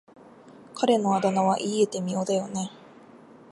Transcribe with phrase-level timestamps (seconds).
[0.73, 2.71] 彼のあだ名は言い得て妙だよね。